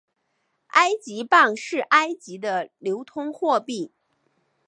[0.69, 3.91] 埃及镑是埃及的流通货币。